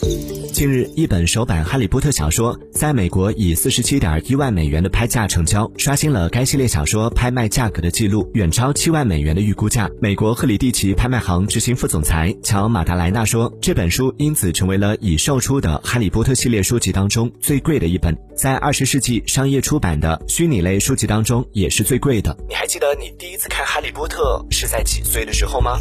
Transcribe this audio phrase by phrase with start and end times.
[0.00, 9.88] 近日一本首版哈利波特小说在美国以四十七点一万美元的拍价成交刷新了该系列小说拍卖价格的记录远超七万美元的预估价。
[10.00, 18.16] 美国赫里蒂奇拍卖行执行副总裁乔马达莱纳说这本书因此成为了已售出的哈利波特系列书籍当中最贵的一本。
[18.34, 22.36] 在二十世纪商业出版的虚拟类书籍当中也是最贵的。
[22.48, 25.78] 你还记得你第一次看哈利波特是在几岁的时候吗？